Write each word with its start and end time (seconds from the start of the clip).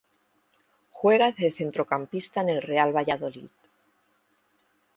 Juega 0.89 1.31
de 1.31 1.51
centrocampista 1.51 2.41
en 2.41 2.49
el 2.49 2.63
Real 2.63 2.91
Valladolid. 2.91 3.51